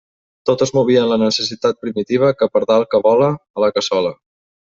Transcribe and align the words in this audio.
Tot 0.49 0.61
es 0.65 0.71
movia 0.77 1.01
en 1.01 1.09
la 1.11 1.17
necessitat 1.23 1.79
primitiva 1.83 2.31
que 2.39 2.49
pardal 2.55 2.87
que 2.95 3.03
vola, 3.09 3.31
a 3.59 3.65
la 3.65 3.73
cassola. 3.79 4.15